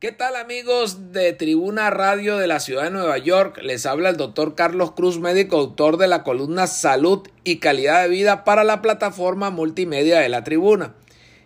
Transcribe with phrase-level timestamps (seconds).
[0.00, 3.60] ¿Qué tal amigos de Tribuna Radio de la Ciudad de Nueva York?
[3.62, 8.08] Les habla el doctor Carlos Cruz, médico autor de la columna Salud y Calidad de
[8.08, 10.94] Vida para la plataforma multimedia de la Tribuna.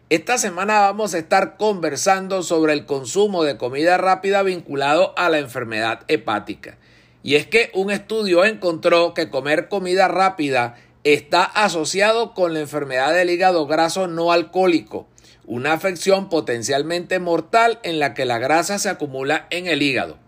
[0.09, 5.41] Esta semana vamos a estar conversando sobre el consumo de comida rápida vinculado a la
[5.41, 6.79] enfermedad hepática.
[7.25, 13.15] Y es que un estudio encontró que comer comida rápida está asociado con la enfermedad
[13.15, 15.07] del hígado graso no alcohólico
[15.47, 20.19] una afección potencialmente mortal en la que la grasa se acumula en el hígado.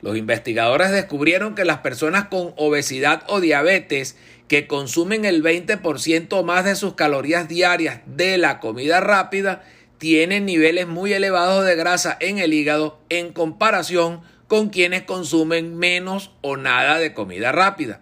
[0.00, 4.16] Los investigadores descubrieron que las personas con obesidad o diabetes
[4.48, 9.62] que consumen el 20% más de sus calorías diarias de la comida rápida
[9.98, 16.32] tienen niveles muy elevados de grasa en el hígado en comparación con quienes consumen menos
[16.40, 18.00] o nada de comida rápida.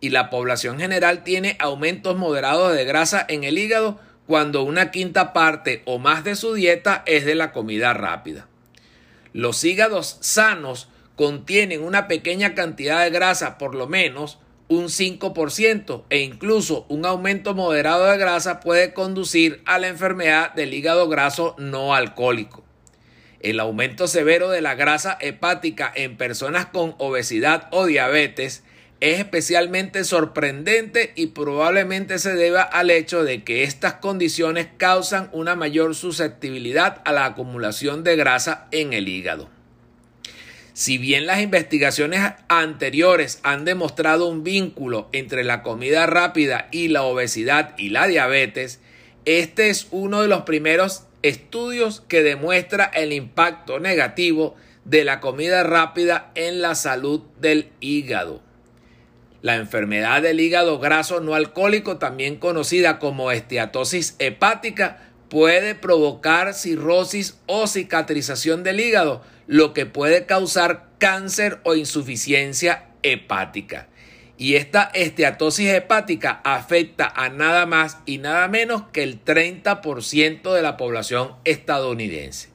[0.00, 5.32] Y la población general tiene aumentos moderados de grasa en el hígado cuando una quinta
[5.32, 8.46] parte o más de su dieta es de la comida rápida.
[9.32, 16.20] Los hígados sanos contienen una pequeña cantidad de grasa, por lo menos un 5%, e
[16.20, 21.92] incluso un aumento moderado de grasa puede conducir a la enfermedad del hígado graso no
[21.94, 22.64] alcohólico.
[23.40, 28.62] El aumento severo de la grasa hepática en personas con obesidad o diabetes
[29.00, 35.56] es especialmente sorprendente y probablemente se deba al hecho de que estas condiciones causan una
[35.56, 39.48] mayor susceptibilidad a la acumulación de grasa en el hígado.
[40.74, 47.02] Si bien las investigaciones anteriores han demostrado un vínculo entre la comida rápida y la
[47.02, 48.80] obesidad y la diabetes,
[49.24, 55.62] este es uno de los primeros estudios que demuestra el impacto negativo de la comida
[55.62, 58.49] rápida en la salud del hígado.
[59.42, 67.38] La enfermedad del hígado graso no alcohólico, también conocida como esteatosis hepática, puede provocar cirrosis
[67.46, 73.88] o cicatrización del hígado, lo que puede causar cáncer o insuficiencia hepática.
[74.36, 80.62] Y esta esteatosis hepática afecta a nada más y nada menos que el 30% de
[80.62, 82.48] la población estadounidense.